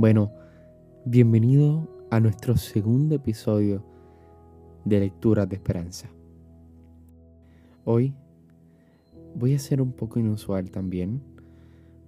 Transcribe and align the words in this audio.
Bueno, 0.00 0.32
bienvenido 1.04 2.06
a 2.10 2.20
nuestro 2.20 2.56
segundo 2.56 3.16
episodio 3.16 3.84
de 4.86 4.98
Lecturas 4.98 5.46
de 5.46 5.56
Esperanza. 5.56 6.08
Hoy 7.84 8.14
voy 9.34 9.52
a 9.52 9.58
ser 9.58 9.82
un 9.82 9.92
poco 9.92 10.18
inusual 10.18 10.70
también, 10.70 11.20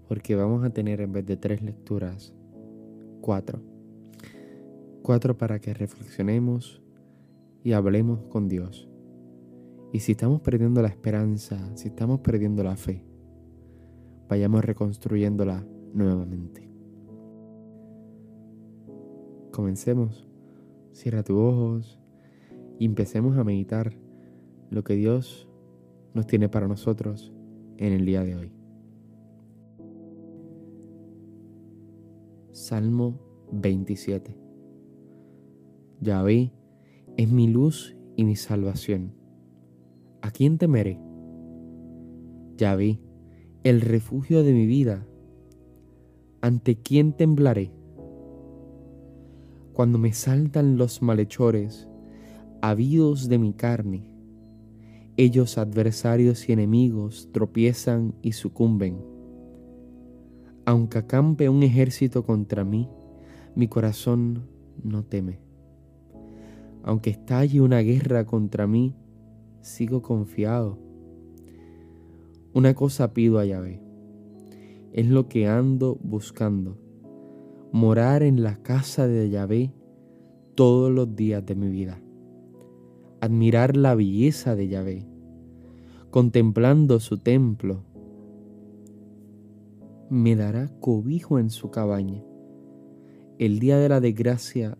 porque 0.09 0.34
vamos 0.34 0.64
a 0.64 0.70
tener 0.70 1.02
en 1.02 1.12
vez 1.12 1.27
de 1.27 1.36
tres 1.36 1.60
lecturas, 1.60 2.34
cuatro. 3.20 3.60
Cuatro 5.02 5.36
para 5.36 5.59
que 5.61 5.74
reflexionemos 5.74 6.80
y 7.62 7.72
hablemos 7.72 8.20
con 8.30 8.48
Dios. 8.48 8.88
Y 9.93 10.00
si 10.00 10.12
estamos 10.12 10.40
perdiendo 10.40 10.80
la 10.80 10.88
esperanza, 10.88 11.59
si 11.77 11.88
estamos 11.88 12.20
perdiendo 12.20 12.64
la 12.64 12.74
fe, 12.74 13.04
vayamos 14.30 14.65
reconstruyéndola 14.65 15.66
nuevamente. 15.93 16.71
Comencemos. 19.52 20.27
Cierra 20.92 21.23
tus 21.23 21.37
ojos 21.37 22.01
y 22.79 22.87
empecemos 22.87 23.37
a 23.37 23.45
meditar 23.45 23.93
lo 24.70 24.83
que 24.83 24.95
Dios 24.95 25.47
nos 26.15 26.27
tiene 26.27 26.48
para 26.48 26.66
nosotros 26.66 27.33
en 27.77 27.93
el 27.93 28.07
día 28.07 28.24
de 28.24 28.34
hoy. 28.34 28.52
Salmo 32.52 33.20
27. 33.52 34.37
Yahvé 36.01 36.52
es 37.19 37.30
mi 37.30 37.46
luz 37.46 37.95
y 38.16 38.24
mi 38.24 38.37
salvación. 38.37 39.15
¿A 40.23 40.30
quién 40.30 40.57
temeré? 40.57 40.98
Yahvé, 42.57 43.01
el 43.65 43.82
refugio 43.82 44.43
de 44.43 44.55
mi 44.55 44.66
vida. 44.66 45.07
¿Ante 46.41 46.76
quién 46.76 47.13
temblaré? 47.13 47.71
Cuando 49.73 49.98
me 49.98 50.12
saltan 50.12 50.76
los 50.76 51.01
malhechores, 51.02 51.88
habidos 52.60 53.28
de 53.28 53.38
mi 53.38 53.52
carne. 53.54 54.04
Ellos 55.16 55.59
adversarios 55.59 56.48
y 56.48 56.52
enemigos 56.52 57.30
tropiezan 57.32 58.14
y 58.23 58.32
sucumben. 58.32 58.98
Aunque 60.64 60.98
acampe 60.98 61.48
un 61.48 61.62
ejército 61.62 62.24
contra 62.24 62.64
mí, 62.64 62.88
mi 63.54 63.68
corazón 63.68 64.47
no 64.82 65.04
teme. 65.04 65.41
Aunque 66.82 67.10
estalle 67.10 67.60
una 67.60 67.81
guerra 67.81 68.26
contra 68.26 68.66
mí, 68.66 68.94
sigo 69.60 70.03
confiado. 70.03 70.78
Una 72.54 72.75
cosa 72.75 73.14
pido 73.14 73.38
a 73.38 73.47
Yahvé, 73.47 73.81
es 74.92 75.06
lo 75.06 75.28
que 75.28 75.48
ando 75.48 75.98
buscando 76.03 76.81
morar 77.72 78.22
en 78.22 78.42
la 78.42 78.56
casa 78.56 79.09
de 79.09 79.31
Yahvé 79.31 79.72
todos 80.54 80.92
los 80.92 81.16
días 81.16 81.44
de 81.47 81.54
mi 81.54 81.70
vida. 81.70 81.98
Admirar 83.22 83.78
la 83.78 83.94
belleza 83.94 84.54
de 84.54 84.69
Yahvé, 84.69 85.06
contemplando 86.10 87.00
su 87.00 87.16
templo. 87.16 87.82
Me 90.10 90.37
dará 90.37 90.69
cobijo 90.81 91.38
en 91.38 91.48
su 91.48 91.70
cabaña. 91.70 92.22
El 93.38 93.59
día 93.59 93.78
de 93.78 93.88
la 93.88 94.00
desgracia 94.00 94.76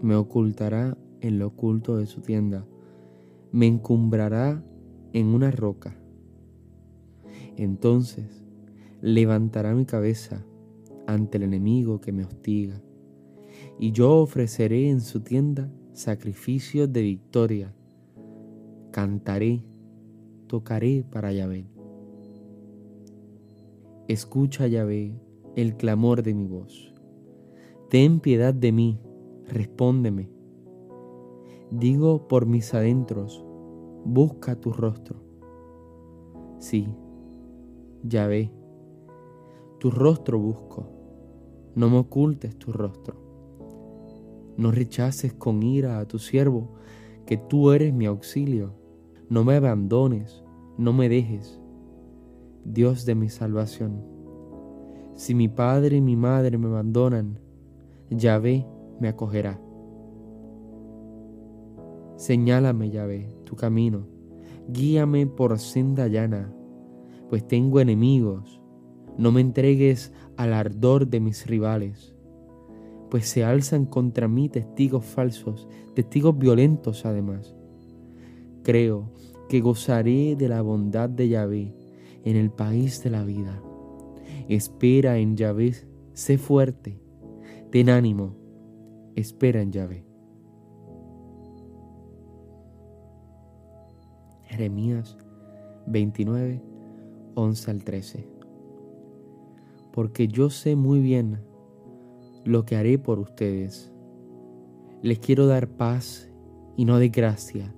me 0.00 0.14
ocultará 0.14 0.96
en 1.20 1.40
lo 1.40 1.48
oculto 1.48 1.96
de 1.96 2.06
su 2.06 2.20
tienda. 2.20 2.64
Me 3.50 3.66
encumbrará 3.66 4.62
en 5.12 5.26
una 5.26 5.50
roca. 5.50 5.96
Entonces 7.56 8.44
levantará 9.00 9.74
mi 9.74 9.84
cabeza 9.84 10.44
ante 11.06 11.38
el 11.38 11.44
enemigo 11.44 12.00
que 12.00 12.12
me 12.12 12.24
hostiga, 12.24 12.82
y 13.78 13.92
yo 13.92 14.16
ofreceré 14.16 14.88
en 14.88 15.00
su 15.00 15.20
tienda 15.20 15.70
sacrificios 15.92 16.92
de 16.92 17.02
victoria. 17.02 17.74
Cantaré, 18.90 19.62
tocaré 20.46 21.04
para 21.04 21.32
Yahvé. 21.32 21.66
Escucha, 24.08 24.66
Yahvé, 24.66 25.14
el 25.54 25.76
clamor 25.76 26.22
de 26.22 26.34
mi 26.34 26.46
voz. 26.46 26.94
Ten 27.90 28.20
piedad 28.20 28.54
de 28.54 28.72
mí, 28.72 29.00
respóndeme. 29.46 30.28
Digo 31.70 32.28
por 32.28 32.46
mis 32.46 32.72
adentros, 32.74 33.44
busca 34.04 34.56
tu 34.60 34.72
rostro. 34.72 35.20
Sí, 36.58 36.88
Yahvé, 38.02 38.52
tu 39.78 39.90
rostro 39.90 40.38
busco 40.38 40.95
no 41.76 41.90
me 41.90 41.98
ocultes 41.98 42.58
tu 42.58 42.72
rostro. 42.72 43.14
No 44.56 44.72
rechaces 44.72 45.34
con 45.34 45.62
ira 45.62 46.00
a 46.00 46.08
tu 46.08 46.18
siervo, 46.18 46.70
que 47.26 47.36
tú 47.36 47.70
eres 47.70 47.92
mi 47.92 48.06
auxilio. 48.06 48.72
No 49.28 49.44
me 49.44 49.56
abandones, 49.56 50.42
no 50.78 50.94
me 50.94 51.10
dejes, 51.10 51.60
Dios 52.64 53.04
de 53.04 53.14
mi 53.14 53.28
salvación. 53.28 54.02
Si 55.14 55.34
mi 55.34 55.48
padre 55.48 55.98
y 55.98 56.00
mi 56.00 56.16
madre 56.16 56.56
me 56.56 56.68
abandonan, 56.68 57.38
Yahvé 58.08 58.66
me 58.98 59.08
acogerá. 59.08 59.60
Señálame, 62.16 62.88
Yahvé, 62.88 63.28
tu 63.44 63.54
camino, 63.54 64.06
guíame 64.68 65.26
por 65.26 65.58
senda 65.58 66.08
llana, 66.08 66.50
pues 67.28 67.46
tengo 67.46 67.80
enemigos 67.80 68.62
no 69.18 69.32
me 69.32 69.40
entregues 69.40 70.12
al 70.36 70.52
ardor 70.52 71.08
de 71.08 71.20
mis 71.20 71.46
rivales, 71.46 72.14
pues 73.10 73.28
se 73.28 73.44
alzan 73.44 73.86
contra 73.86 74.28
mí 74.28 74.48
testigos 74.48 75.04
falsos, 75.04 75.66
testigos 75.94 76.36
violentos 76.36 77.06
además. 77.06 77.54
Creo 78.62 79.12
que 79.48 79.60
gozaré 79.60 80.36
de 80.36 80.48
la 80.48 80.60
bondad 80.60 81.08
de 81.08 81.28
Yahvé 81.28 81.74
en 82.24 82.36
el 82.36 82.50
país 82.50 83.02
de 83.02 83.10
la 83.10 83.24
vida. 83.24 83.62
Espera 84.48 85.18
en 85.18 85.36
Yahvé, 85.36 85.74
sé 86.12 86.36
fuerte, 86.36 87.00
ten 87.70 87.88
ánimo, 87.88 88.36
espera 89.14 89.62
en 89.62 89.72
Yahvé. 89.72 90.04
Jeremías 94.44 95.16
29, 95.86 96.62
11 97.34 97.70
al 97.70 97.84
13 97.84 98.35
porque 99.96 100.28
yo 100.28 100.50
sé 100.50 100.76
muy 100.76 101.00
bien 101.00 101.40
lo 102.44 102.66
que 102.66 102.76
haré 102.76 102.98
por 102.98 103.18
ustedes. 103.18 103.90
Les 105.00 105.18
quiero 105.18 105.46
dar 105.46 105.68
paz 105.68 106.30
y 106.76 106.84
no 106.84 106.98
desgracia, 106.98 107.74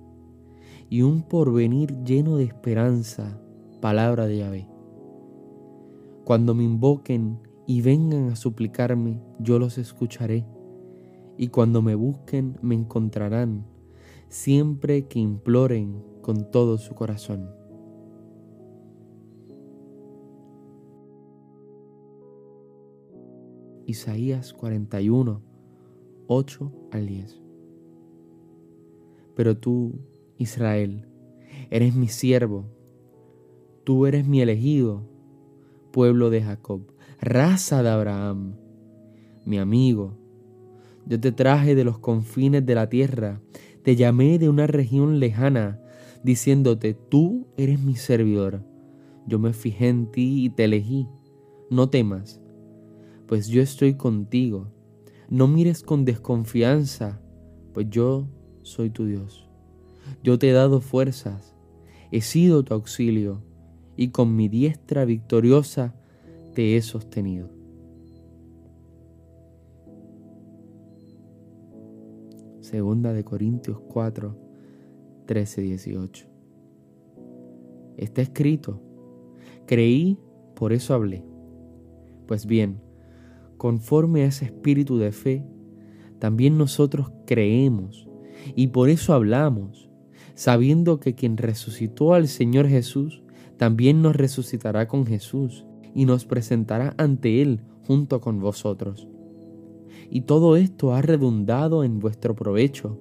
y 0.89 1.01
un 1.01 1.23
porvenir 1.23 2.03
lleno 2.03 2.35
de 2.35 2.43
esperanza, 2.43 3.41
palabra 3.79 4.27
de 4.27 4.37
Yahvé. 4.39 4.67
Cuando 6.25 6.53
me 6.53 6.65
invoquen 6.65 7.39
y 7.65 7.79
vengan 7.79 8.27
a 8.31 8.35
suplicarme, 8.35 9.23
yo 9.39 9.57
los 9.57 9.77
escucharé, 9.77 10.45
y 11.37 11.47
cuando 11.47 11.81
me 11.81 11.95
busquen 11.95 12.57
me 12.61 12.75
encontrarán, 12.75 13.65
siempre 14.27 15.07
que 15.07 15.19
imploren 15.19 16.03
con 16.21 16.51
todo 16.51 16.79
su 16.79 16.95
corazón. 16.95 17.58
Isaías 23.89 24.53
41, 24.53 25.41
8 26.27 26.71
al 26.91 27.07
10. 27.07 27.41
Pero 29.35 29.57
tú, 29.57 29.95
Israel, 30.37 31.07
eres 31.71 31.95
mi 31.95 32.07
siervo, 32.07 32.65
tú 33.85 34.05
eres 34.05 34.27
mi 34.27 34.41
elegido, 34.41 35.09
pueblo 35.91 36.29
de 36.29 36.43
Jacob, 36.43 36.81
raza 37.19 37.81
de 37.81 37.89
Abraham, 37.89 38.53
mi 39.43 39.57
amigo. 39.57 40.13
Yo 41.07 41.19
te 41.19 41.31
traje 41.31 41.73
de 41.73 41.83
los 41.83 41.97
confines 41.97 42.63
de 42.63 42.75
la 42.75 42.89
tierra, 42.89 43.41
te 43.81 43.95
llamé 43.95 44.37
de 44.37 44.49
una 44.49 44.67
región 44.67 45.19
lejana, 45.19 45.81
diciéndote, 46.23 46.93
tú 46.93 47.47
eres 47.57 47.81
mi 47.81 47.95
servidor. 47.95 48.63
Yo 49.25 49.39
me 49.39 49.51
fijé 49.51 49.87
en 49.87 50.11
ti 50.11 50.45
y 50.45 50.49
te 50.51 50.65
elegí. 50.65 51.07
No 51.71 51.89
temas, 51.89 52.39
pues 53.29 53.47
yo 53.47 53.61
estoy 53.61 53.93
contigo. 53.93 54.71
No 55.29 55.47
mires 55.47 55.83
con 55.83 56.03
desconfianza, 56.03 57.21
pues 57.75 57.87
yo 57.91 58.27
soy 58.63 58.89
tu 58.89 59.05
Dios. 59.05 59.47
Yo 60.23 60.39
te 60.39 60.49
he 60.49 60.51
dado 60.51 60.81
fuerzas, 60.81 61.55
he 62.11 62.21
sido 62.21 62.63
tu 62.63 62.73
auxilio, 62.73 63.43
y 63.95 64.09
con 64.09 64.35
mi 64.35 64.49
diestra 64.49 65.05
victoriosa 65.05 65.93
te 66.55 66.75
he 66.75 66.81
sostenido. 66.81 67.51
Segunda 72.61 73.13
de 73.13 73.23
Corintios 73.23 73.79
4, 73.89 74.35
13, 75.27 75.61
18. 75.61 76.25
Está 77.95 78.23
escrito, 78.23 78.81
creí, 79.67 80.17
por 80.55 80.73
eso 80.73 80.95
hablé. 80.95 81.23
Pues 82.25 82.47
bien, 82.47 82.88
conforme 83.59 84.23
a 84.23 84.27
ese 84.27 84.45
espíritu 84.45 84.97
de 84.97 85.11
fe, 85.11 85.45
también 86.17 86.57
nosotros 86.57 87.11
creemos 87.27 88.07
y 88.55 88.67
por 88.67 88.89
eso 88.89 89.13
hablamos, 89.13 89.89
sabiendo 90.33 91.01
que 91.01 91.13
quien 91.13 91.35
resucitó 91.37 92.13
al 92.13 92.29
Señor 92.29 92.69
Jesús, 92.69 93.21
también 93.57 94.01
nos 94.01 94.15
resucitará 94.15 94.87
con 94.87 95.05
Jesús 95.05 95.65
y 95.93 96.05
nos 96.05 96.23
presentará 96.23 96.95
ante 96.97 97.41
Él 97.41 97.59
junto 97.85 98.21
con 98.21 98.39
vosotros. 98.39 99.09
Y 100.09 100.21
todo 100.21 100.55
esto 100.55 100.93
ha 100.93 101.01
redundado 101.01 101.83
en 101.83 101.99
vuestro 101.99 102.35
provecho, 102.35 102.97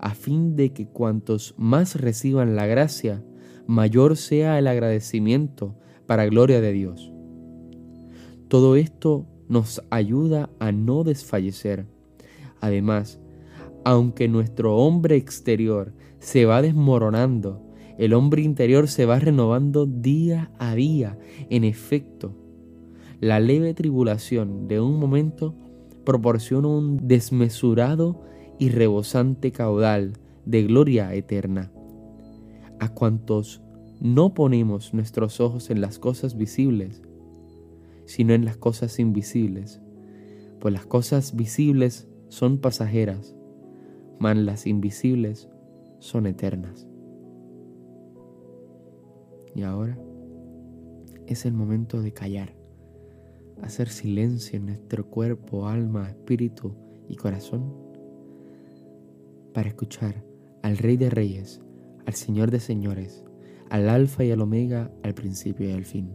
a 0.00 0.14
fin 0.14 0.56
de 0.56 0.72
que 0.72 0.88
cuantos 0.88 1.54
más 1.56 1.94
reciban 1.94 2.56
la 2.56 2.66
gracia, 2.66 3.24
mayor 3.68 4.16
sea 4.16 4.58
el 4.58 4.66
agradecimiento 4.66 5.76
para 6.06 6.26
gloria 6.26 6.60
de 6.60 6.72
Dios. 6.72 7.12
Todo 8.48 8.74
esto 8.74 9.26
nos 9.52 9.82
ayuda 9.90 10.48
a 10.60 10.72
no 10.72 11.04
desfallecer. 11.04 11.84
Además, 12.62 13.20
aunque 13.84 14.26
nuestro 14.26 14.78
hombre 14.78 15.16
exterior 15.16 15.92
se 16.20 16.46
va 16.46 16.62
desmoronando, 16.62 17.60
el 17.98 18.14
hombre 18.14 18.40
interior 18.40 18.88
se 18.88 19.04
va 19.04 19.18
renovando 19.18 19.84
día 19.84 20.50
a 20.58 20.74
día. 20.74 21.18
En 21.50 21.64
efecto, 21.64 22.34
la 23.20 23.40
leve 23.40 23.74
tribulación 23.74 24.68
de 24.68 24.80
un 24.80 24.98
momento 24.98 25.54
proporciona 26.04 26.68
un 26.68 27.06
desmesurado 27.06 28.22
y 28.58 28.70
rebosante 28.70 29.52
caudal 29.52 30.14
de 30.46 30.62
gloria 30.62 31.12
eterna. 31.14 31.70
A 32.80 32.88
cuantos 32.88 33.60
no 34.00 34.32
ponemos 34.32 34.94
nuestros 34.94 35.40
ojos 35.40 35.68
en 35.68 35.82
las 35.82 35.98
cosas 35.98 36.38
visibles, 36.38 37.02
sino 38.04 38.34
en 38.34 38.44
las 38.44 38.56
cosas 38.56 38.98
invisibles, 38.98 39.80
pues 40.60 40.72
las 40.72 40.86
cosas 40.86 41.34
visibles 41.36 42.08
son 42.28 42.58
pasajeras, 42.58 43.36
mas 44.18 44.36
las 44.36 44.66
invisibles 44.66 45.48
son 45.98 46.26
eternas. 46.26 46.86
Y 49.54 49.62
ahora 49.62 49.98
es 51.26 51.44
el 51.44 51.52
momento 51.52 52.00
de 52.00 52.12
callar, 52.12 52.54
hacer 53.62 53.88
silencio 53.88 54.56
en 54.56 54.66
nuestro 54.66 55.08
cuerpo, 55.08 55.68
alma, 55.68 56.08
espíritu 56.08 56.74
y 57.08 57.16
corazón 57.16 57.74
para 59.52 59.68
escuchar 59.68 60.24
al 60.62 60.78
Rey 60.78 60.96
de 60.96 61.10
Reyes, 61.10 61.60
al 62.06 62.14
Señor 62.14 62.50
de 62.50 62.60
Señores, 62.60 63.24
al 63.70 63.88
Alfa 63.88 64.24
y 64.24 64.30
al 64.30 64.40
Omega, 64.40 64.90
al 65.02 65.14
principio 65.14 65.68
y 65.68 65.72
al 65.72 65.84
fin. 65.84 66.10